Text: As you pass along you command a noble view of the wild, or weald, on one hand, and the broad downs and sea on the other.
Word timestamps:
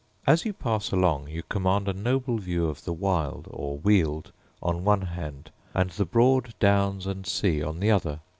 As 0.25 0.45
you 0.45 0.53
pass 0.53 0.91
along 0.91 1.27
you 1.27 1.43
command 1.43 1.87
a 1.87 1.93
noble 1.93 2.39
view 2.39 2.65
of 2.67 2.85
the 2.85 2.91
wild, 2.91 3.47
or 3.51 3.77
weald, 3.77 4.31
on 4.59 4.83
one 4.83 5.03
hand, 5.03 5.51
and 5.75 5.91
the 5.91 6.05
broad 6.05 6.55
downs 6.59 7.05
and 7.05 7.27
sea 7.27 7.61
on 7.61 7.79
the 7.79 7.91
other. 7.91 8.19